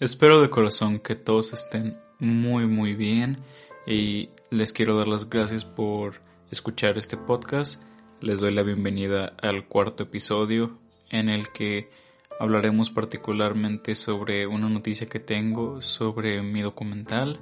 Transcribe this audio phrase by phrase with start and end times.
[0.00, 3.38] Espero de corazón que todos estén muy muy bien
[3.84, 6.20] y les quiero dar las gracias por
[6.52, 7.82] escuchar este podcast.
[8.20, 10.78] Les doy la bienvenida al cuarto episodio
[11.10, 11.90] en el que
[12.38, 17.40] hablaremos particularmente sobre una noticia que tengo sobre mi documental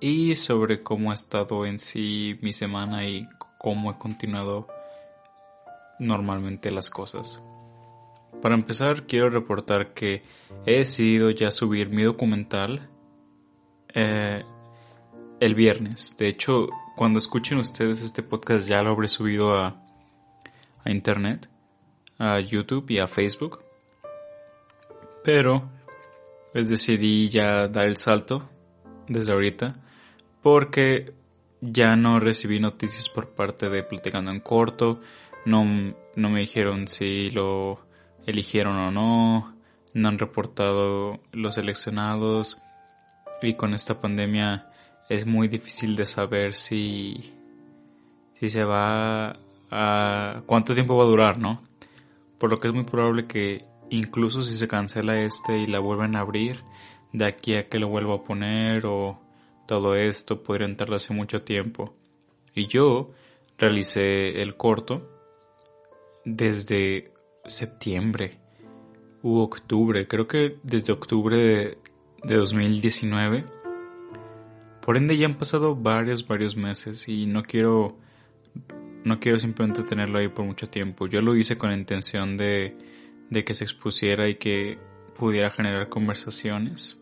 [0.00, 4.66] y sobre cómo ha estado en sí mi semana y cómo he continuado
[6.00, 7.40] normalmente las cosas.
[8.42, 10.24] Para empezar, quiero reportar que
[10.66, 12.88] he decidido ya subir mi documental
[13.94, 14.42] eh,
[15.38, 16.16] el viernes.
[16.18, 19.80] De hecho, cuando escuchen ustedes este podcast ya lo habré subido a,
[20.84, 21.48] a internet,
[22.18, 23.60] a YouTube y a Facebook.
[25.22, 25.70] Pero,
[26.52, 28.50] pues decidí ya dar el salto
[29.06, 29.74] desde ahorita
[30.42, 31.14] porque
[31.60, 35.00] ya no recibí noticias por parte de Platicando en Corto.
[35.46, 35.64] No,
[36.16, 37.91] no me dijeron si lo
[38.26, 39.54] eligieron o no,
[39.94, 42.60] no han reportado los seleccionados
[43.42, 44.70] y con esta pandemia
[45.08, 47.32] es muy difícil de saber si,
[48.38, 49.36] si se va
[49.70, 51.62] a cuánto tiempo va a durar, ¿no?
[52.38, 56.16] Por lo que es muy probable que incluso si se cancela este y la vuelven
[56.16, 56.62] a abrir,
[57.12, 59.20] de aquí a que lo vuelva a poner o
[59.66, 61.94] todo esto podría tardarse mucho tiempo.
[62.54, 63.10] Y yo
[63.58, 65.08] realicé el corto
[66.24, 67.11] desde
[67.46, 68.38] septiembre
[69.22, 71.78] u octubre, creo que desde octubre
[72.24, 73.44] de, 2019.
[74.80, 77.98] Por ende ya han pasado varios, varios meses y no quiero,
[79.04, 81.06] no quiero simplemente tenerlo ahí por mucho tiempo.
[81.06, 82.76] Yo lo hice con intención de,
[83.30, 84.78] de que se expusiera y que
[85.16, 86.98] pudiera generar conversaciones,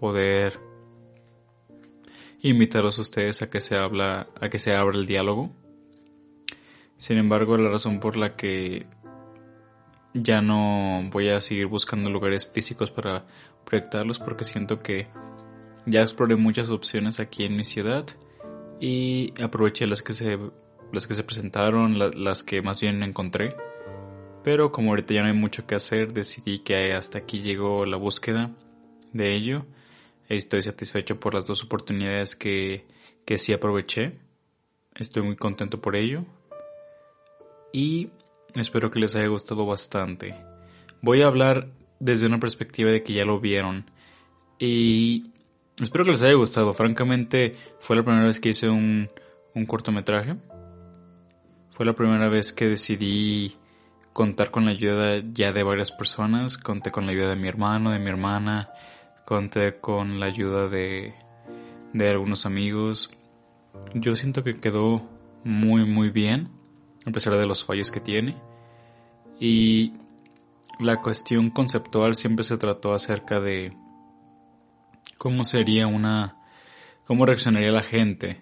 [0.00, 0.58] poder
[2.40, 5.50] invitarlos a ustedes a que se habla, a que se abra el diálogo.
[6.96, 8.86] Sin embargo, la razón por la que
[10.22, 13.26] ya no voy a seguir buscando lugares físicos para
[13.64, 15.06] proyectarlos porque siento que
[15.86, 18.04] ya exploré muchas opciones aquí en mi ciudad
[18.80, 20.38] y aproveché las que se
[20.92, 23.54] las que se presentaron, las que más bien encontré.
[24.42, 27.96] Pero como ahorita ya no hay mucho que hacer, decidí que hasta aquí llegó la
[27.96, 28.50] búsqueda
[29.12, 29.66] de ello.
[30.28, 32.86] Estoy satisfecho por las dos oportunidades que,
[33.24, 34.18] que sí aproveché.
[34.94, 36.24] Estoy muy contento por ello.
[37.72, 38.10] Y
[38.54, 40.34] Espero que les haya gustado bastante.
[41.02, 41.68] Voy a hablar
[42.00, 43.90] desde una perspectiva de que ya lo vieron.
[44.58, 45.30] Y
[45.80, 46.72] espero que les haya gustado.
[46.72, 49.10] Francamente, fue la primera vez que hice un,
[49.54, 50.36] un cortometraje.
[51.70, 53.56] Fue la primera vez que decidí
[54.12, 56.56] contar con la ayuda ya de varias personas.
[56.56, 58.70] Conté con la ayuda de mi hermano, de mi hermana.
[59.24, 61.14] Conté con la ayuda de,
[61.92, 63.10] de algunos amigos.
[63.94, 65.06] Yo siento que quedó
[65.44, 66.57] muy muy bien
[67.04, 68.36] a pesar de los fallos que tiene.
[69.40, 69.92] Y
[70.78, 73.72] la cuestión conceptual siempre se trató acerca de
[75.16, 76.36] cómo sería una,
[77.06, 78.40] cómo reaccionaría la gente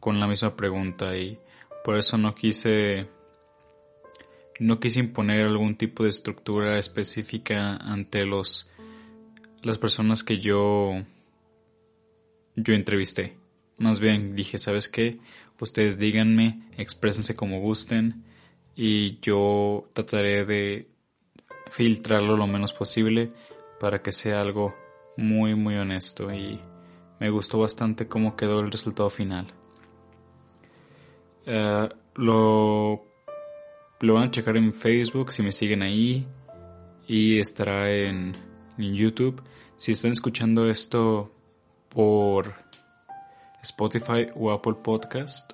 [0.00, 1.38] con la misma pregunta y
[1.84, 3.08] por eso no quise,
[4.58, 8.70] no quise imponer algún tipo de estructura específica ante los,
[9.62, 10.92] las personas que yo,
[12.56, 13.36] yo entrevisté.
[13.76, 15.18] Más bien dije, ¿sabes qué?
[15.60, 18.24] Ustedes díganme, exprésense como gusten
[18.76, 20.88] y yo trataré de
[21.70, 23.32] filtrarlo lo menos posible
[23.80, 24.74] para que sea algo
[25.16, 26.60] muy muy honesto y
[27.20, 29.46] me gustó bastante cómo quedó el resultado final.
[31.46, 33.04] Eh, lo,
[34.00, 36.26] lo van a checar en Facebook si me siguen ahí
[37.06, 38.36] y estará en,
[38.78, 39.42] en YouTube.
[39.76, 41.32] Si están escuchando esto
[41.88, 42.63] por
[43.64, 45.52] Spotify o Apple Podcast.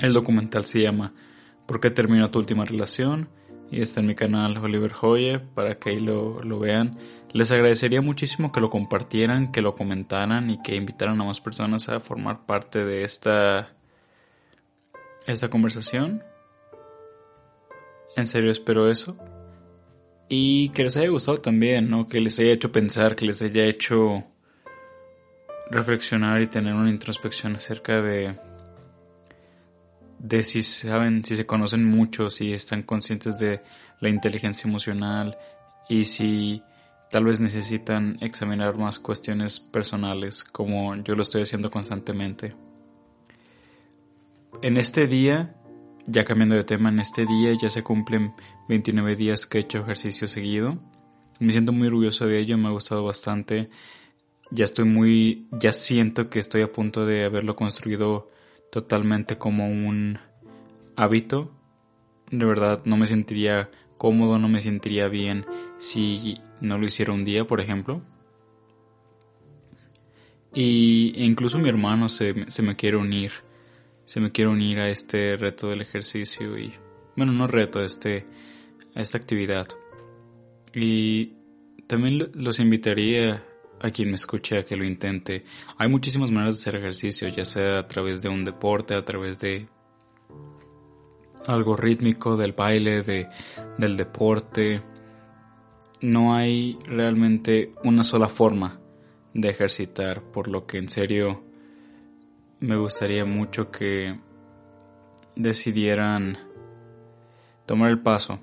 [0.00, 1.12] El documental se llama
[1.66, 3.28] ¿Por qué terminó tu última relación?
[3.70, 6.98] Y está en mi canal Oliver Hoye para que ahí lo, vean.
[7.32, 11.88] Les agradecería muchísimo que lo compartieran, que lo comentaran y que invitaran a más personas
[11.88, 13.72] a formar parte de esta,
[15.26, 16.22] esta conversación.
[18.16, 19.16] En serio espero eso.
[20.28, 22.06] Y que les haya gustado también, ¿no?
[22.06, 24.24] Que les haya hecho pensar, que les haya hecho
[25.70, 28.38] reflexionar y tener una introspección acerca de
[30.24, 33.60] de si saben, si se conocen mucho, si están conscientes de
[34.00, 35.36] la inteligencia emocional
[35.86, 36.62] y si
[37.10, 42.56] tal vez necesitan examinar más cuestiones personales como yo lo estoy haciendo constantemente.
[44.62, 45.54] En este día,
[46.06, 48.32] ya cambiando de tema, en este día ya se cumplen
[48.68, 50.78] 29 días que he hecho ejercicio seguido.
[51.38, 53.68] Me siento muy orgulloso de ello, me ha gustado bastante
[54.54, 58.30] ya estoy muy, ya siento que estoy a punto de haberlo construido
[58.70, 60.18] totalmente como un
[60.96, 61.50] hábito.
[62.30, 65.44] De verdad, no me sentiría cómodo, no me sentiría bien
[65.78, 68.02] si no lo hiciera un día, por ejemplo.
[70.54, 73.32] Y e incluso mi hermano se, se me quiere unir,
[74.04, 76.72] se me quiere unir a este reto del ejercicio y,
[77.16, 78.24] bueno, no reto, a, este,
[78.94, 79.66] a esta actividad.
[80.72, 81.32] Y
[81.88, 83.44] también los invitaría
[83.80, 85.44] a quien me escuche a que lo intente.
[85.78, 89.38] Hay muchísimas maneras de hacer ejercicio, ya sea a través de un deporte, a través
[89.38, 89.68] de
[91.46, 93.28] algo rítmico, del baile, de,
[93.78, 94.82] del deporte.
[96.00, 98.80] No hay realmente una sola forma
[99.32, 101.42] de ejercitar, por lo que en serio
[102.60, 104.18] me gustaría mucho que
[105.36, 106.38] decidieran
[107.66, 108.40] tomar el paso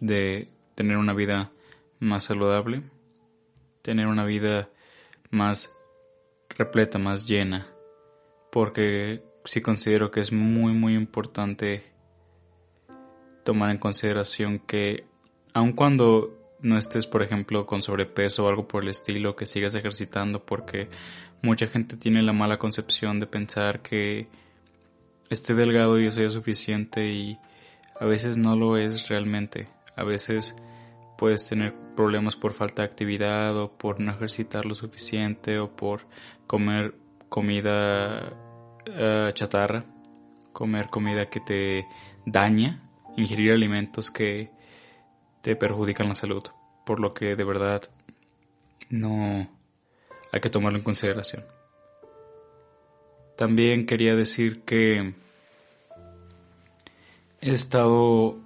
[0.00, 1.52] de tener una vida
[2.00, 2.84] más saludable,
[3.88, 4.68] tener una vida
[5.30, 5.74] más
[6.50, 7.68] repleta, más llena,
[8.52, 11.84] porque sí considero que es muy muy importante
[13.46, 15.06] tomar en consideración que
[15.54, 19.74] aun cuando no estés, por ejemplo, con sobrepeso o algo por el estilo, que sigas
[19.74, 20.90] ejercitando, porque
[21.40, 24.28] mucha gente tiene la mala concepción de pensar que
[25.30, 27.38] estoy delgado y soy suficiente y
[27.98, 29.66] a veces no lo es realmente.
[29.96, 30.54] A veces
[31.16, 36.02] puedes tener problemas por falta de actividad o por no ejercitar lo suficiente o por
[36.46, 36.94] comer
[37.28, 38.32] comida
[38.86, 39.84] eh, chatarra,
[40.52, 41.88] comer comida que te
[42.24, 44.52] daña ingerir alimentos que
[45.42, 46.44] te perjudican la salud,
[46.86, 47.82] por lo que de verdad
[48.90, 49.48] no
[50.30, 51.44] hay que tomarlo en consideración.
[53.36, 55.14] También quería decir que
[57.40, 58.38] he estado...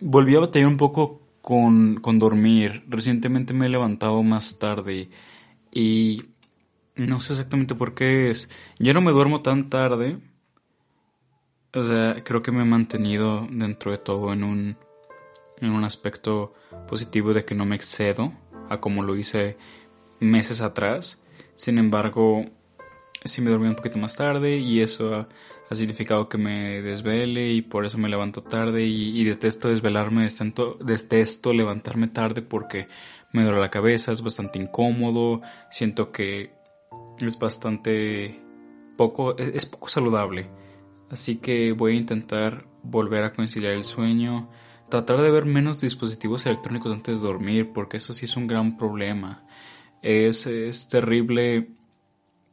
[0.00, 2.82] Volví a batallar un poco con, con dormir.
[2.88, 5.10] Recientemente me he levantado más tarde
[5.70, 6.24] y
[6.96, 8.50] no sé exactamente por qué es.
[8.80, 10.18] Ya no me duermo tan tarde,
[11.72, 14.76] o sea, creo que me he mantenido dentro de todo en un,
[15.60, 16.52] en un aspecto
[16.88, 18.32] positivo de que no me excedo
[18.68, 19.56] a como lo hice
[20.18, 21.22] meses atrás.
[21.54, 22.44] Sin embargo,
[23.22, 25.28] sí me dormí un poquito más tarde y eso ha,
[25.74, 30.28] significado que me desvele y por eso me levanto tarde y, detesto desvelarme,
[30.80, 32.88] detesto, levantarme tarde porque
[33.32, 35.40] me duele la cabeza, es bastante incómodo,
[35.70, 36.52] siento que
[37.20, 38.40] es bastante
[38.96, 40.48] poco, es poco saludable
[41.10, 44.48] Así que voy a intentar volver a conciliar el sueño,
[44.88, 48.76] tratar de ver menos dispositivos electrónicos antes de dormir, porque eso sí es un gran
[48.76, 49.44] problema.
[50.02, 51.70] Es, es terrible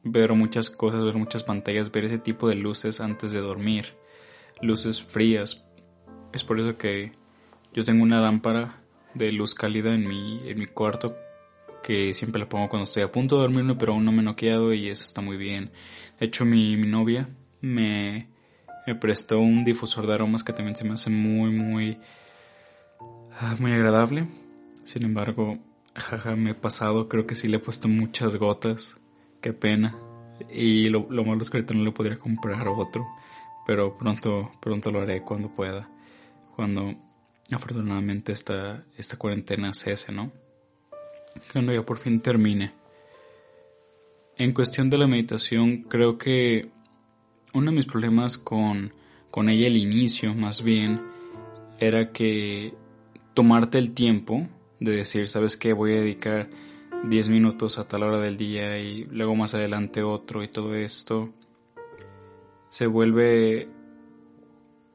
[0.03, 3.95] ver muchas cosas, ver muchas pantallas, ver ese tipo de luces antes de dormir.
[4.61, 5.63] Luces frías.
[6.33, 7.13] Es por eso que
[7.73, 8.81] yo tengo una lámpara
[9.13, 11.15] de luz cálida en mi, en mi cuarto
[11.83, 14.25] que siempre la pongo cuando estoy a punto de dormirme, pero aún no me he
[14.25, 15.71] noqueado y eso está muy bien.
[16.19, 17.29] De hecho, mi, mi novia
[17.61, 18.29] me,
[18.87, 21.99] me prestó un difusor de aromas que también se me hace muy, muy,
[23.39, 24.27] ah, muy agradable.
[24.85, 25.59] Sin embargo,
[25.93, 28.97] jaja, me he pasado, creo que sí le he puesto muchas gotas.
[29.43, 29.93] Qué pena.
[30.49, 33.05] Y lo, malo es que ahorita no le podría comprar otro.
[33.67, 35.89] Pero pronto, pronto lo haré cuando pueda.
[36.55, 36.95] Cuando
[37.51, 40.31] afortunadamente esta, esta cuarentena cese, ¿no?
[41.51, 42.71] Cuando ya por fin termine.
[44.37, 46.69] En cuestión de la meditación, creo que
[47.53, 48.93] uno de mis problemas con,
[49.29, 51.01] con ella al inicio, más bien,
[51.79, 52.73] era que
[53.33, 54.47] tomarte el tiempo
[54.79, 55.73] de decir, ¿sabes qué?
[55.73, 56.49] Voy a dedicar
[57.03, 61.33] 10 minutos a tal hora del día y luego más adelante otro y todo esto,
[62.69, 63.69] se vuelve,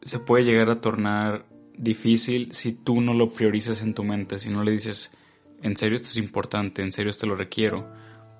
[0.02, 4.50] se puede llegar a tornar difícil si tú no lo priorizas en tu mente, si
[4.50, 5.16] no le dices,
[5.62, 7.88] en serio esto es importante, en serio esto lo requiero,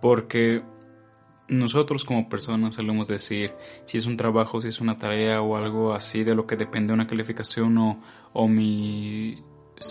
[0.03, 0.63] porque
[1.49, 3.53] nosotros como personas solemos decir
[3.87, 6.93] si es un trabajo, si es una tarea o algo así de lo que depende
[6.93, 8.03] una calificación o,
[8.33, 9.43] o mi,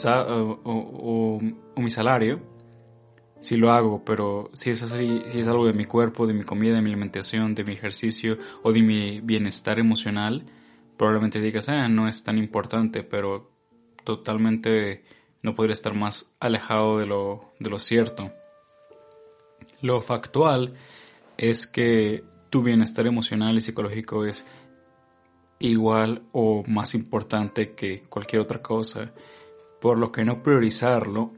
[0.04, 1.40] o,
[1.78, 2.40] mi salario,
[3.40, 6.44] si lo hago, pero si es así, si es algo de mi cuerpo, de mi
[6.44, 10.46] comida, de mi alimentación, de mi ejercicio o de mi bienestar emocional,
[10.98, 13.52] probablemente digas, ah, no es tan importante, pero
[14.04, 15.04] totalmente
[15.44, 18.32] no podría estar más alejado de lo, de lo cierto.
[19.82, 20.74] Lo factual
[21.38, 24.46] es que tu bienestar emocional y psicológico es
[25.60, 29.12] igual o más importante que cualquier otra cosa,
[29.80, 31.34] por lo que no priorizarlo,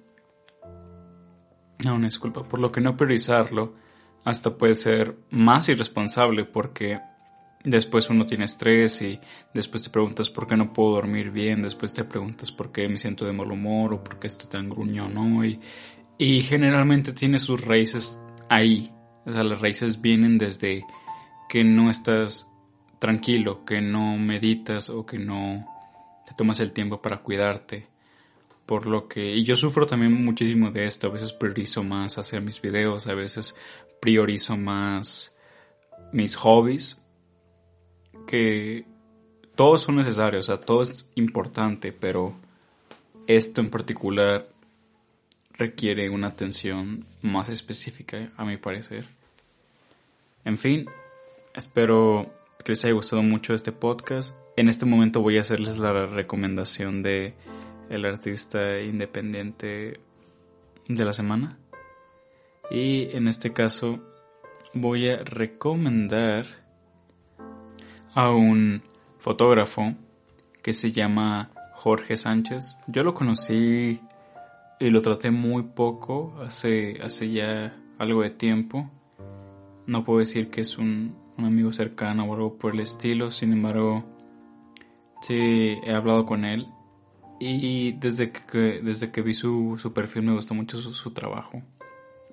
[1.84, 3.74] no, no disculpa, por lo que no priorizarlo
[4.26, 7.00] hasta puede ser más irresponsable porque
[7.64, 9.20] después uno tiene estrés y
[9.54, 12.98] después te preguntas por qué no puedo dormir bien, después te preguntas por qué me
[12.98, 15.60] siento de mal humor o por qué estoy tan gruñón hoy.
[16.18, 18.92] Y generalmente tiene sus raíces ahí,
[19.26, 20.86] o sea, las raíces vienen desde
[21.48, 22.50] que no estás
[23.00, 25.66] tranquilo, que no meditas o que no
[26.28, 27.88] te tomas el tiempo para cuidarte.
[28.70, 32.40] Por lo que, y yo sufro también muchísimo de esto, a veces priorizo más hacer
[32.40, 33.56] mis videos, a veces
[34.00, 35.36] priorizo más
[36.14, 37.02] mis hobbies,
[38.28, 38.86] que
[39.56, 42.36] todos son necesarios, o sea, todo es importante, pero
[43.26, 44.48] esto en particular
[45.54, 49.06] requiere una atención más específica, a mi parecer.
[50.46, 50.86] En fin,
[51.56, 52.32] espero
[52.64, 54.36] que les haya gustado mucho este podcast.
[54.58, 57.34] En este momento voy a hacerles la recomendación de
[57.90, 60.00] el artista independiente
[60.88, 61.58] de la semana.
[62.72, 64.00] Y en este caso
[64.74, 66.46] voy a recomendar
[68.14, 68.84] a un
[69.18, 69.96] fotógrafo
[70.62, 72.78] que se llama Jorge Sánchez.
[72.88, 74.00] Yo lo conocí
[74.80, 78.90] y lo traté muy poco, hace, hace ya algo de tiempo.
[79.88, 84.04] No puedo decir que es un, amigo cercano o algo por el estilo, sin embargo,
[85.22, 86.68] sí he hablado con él
[87.40, 91.62] y desde que, desde que vi su, su perfil me gustó mucho su, trabajo,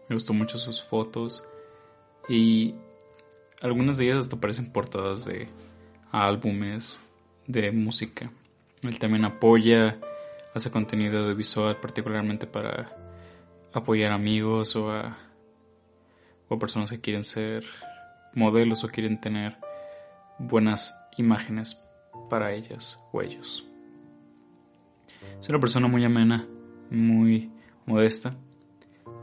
[0.09, 1.45] me gustó mucho sus fotos
[2.29, 2.75] y
[3.63, 5.49] algunas de ellas hasta parecen portadas de
[6.11, 7.01] álbumes
[7.47, 8.31] de música.
[8.83, 9.97] Él también apoya
[10.55, 12.91] hace contenido audiovisual particularmente para
[13.73, 15.17] apoyar amigos o a,
[16.49, 17.65] o personas que quieren ser
[18.35, 19.57] modelos o quieren tener
[20.39, 21.81] buenas imágenes
[22.29, 23.65] para ellas o ellos.
[25.41, 26.47] Es una persona muy amena,
[26.91, 27.51] muy
[27.87, 28.37] modesta.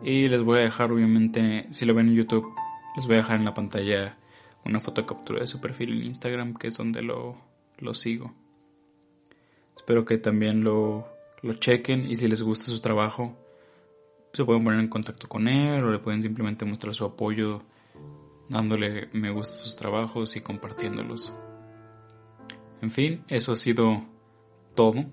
[0.04, 2.54] Y les voy a dejar, obviamente, si lo ven en YouTube,
[2.96, 4.18] les voy a dejar en la pantalla
[4.66, 7.38] una foto captura de su perfil en Instagram, que es donde lo,
[7.78, 8.34] lo sigo.
[9.76, 13.38] Espero que también lo lo chequen y si les gusta su trabajo,
[14.32, 17.62] se pueden poner en contacto con él o le pueden simplemente mostrar su apoyo
[18.50, 21.34] dándole me gusta a sus trabajos y compartiéndolos.
[22.82, 24.04] En fin, eso ha sido
[24.74, 25.06] todo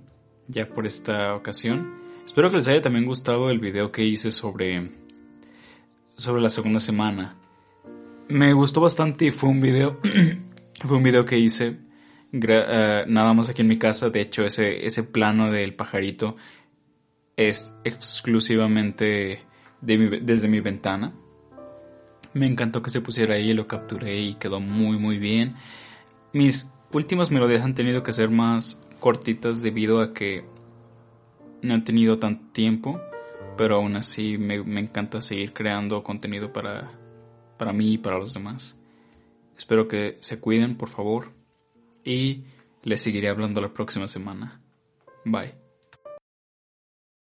[0.51, 2.01] ya por esta ocasión.
[2.25, 4.91] Espero que les haya también gustado el video que hice sobre
[6.17, 7.37] sobre la segunda semana.
[8.29, 9.99] Me gustó bastante y fue un video
[10.85, 11.79] fue un video que hice
[12.33, 14.11] eh, nada más aquí en mi casa.
[14.11, 16.37] De hecho, ese, ese plano del pajarito
[17.37, 19.41] es exclusivamente
[19.81, 21.15] desde mi ventana.
[22.33, 25.57] Me encantó que se pusiera ahí, lo capturé y quedó muy muy bien.
[26.33, 30.45] Mis últimas melodías han tenido que ser más cortitas debido a que
[31.63, 33.01] no he tenido tanto tiempo,
[33.57, 36.93] pero aún así me, encanta seguir creando contenido para,
[37.59, 38.81] para mí y para los demás.
[39.59, 41.41] Espero que se cuiden, por favor
[42.05, 42.45] y
[42.83, 44.61] les seguiré hablando la próxima semana.
[45.25, 45.60] Bye.